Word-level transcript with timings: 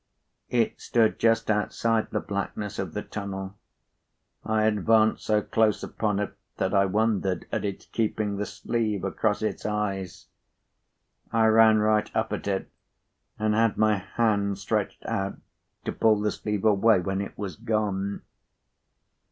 It 0.49 0.81
stood 0.81 1.19
just 1.19 1.51
outside 1.51 2.07
the 2.09 2.19
blackness 2.19 2.79
of 2.79 2.95
the 2.95 3.03
tunnel. 3.03 3.53
I 4.43 4.63
advanced 4.63 5.23
so 5.23 5.43
close 5.43 5.83
upon 5.83 6.17
it 6.19 6.35
that 6.57 6.73
I 6.73 6.85
wondered 6.85 7.45
at 7.51 7.63
its 7.63 7.85
keeping 7.85 8.37
the 8.37 8.47
sleeve 8.47 9.03
across 9.03 9.43
its 9.43 9.63
eyes. 9.63 10.25
I 11.31 11.45
ran 11.45 11.77
right 11.77 12.09
up 12.15 12.33
at 12.33 12.47
it, 12.47 12.71
and 13.37 13.53
had 13.53 13.77
my 13.77 13.97
hand 13.97 14.57
stretched 14.57 15.05
out 15.05 15.37
to 15.85 15.91
pull 15.91 16.19
the 16.19 16.31
sleeve 16.31 16.65
away, 16.65 16.99
when 16.99 17.21
it 17.21 17.37
was 17.37 17.55
gone." 17.55 18.23